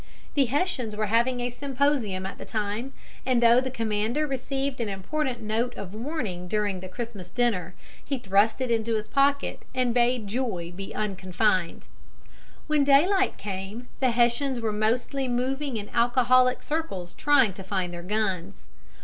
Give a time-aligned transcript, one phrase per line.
[0.33, 2.91] The Hessians were having a symposium at the time,
[3.23, 8.17] and though the commander received an important note of warning during the Christmas dinner, he
[8.17, 11.85] thrust it into his pocket and bade joy be unconfined.
[12.65, 18.01] When daylight came, the Hessians were mostly moving in alcoholic circles trying to find their
[18.01, 18.65] guns.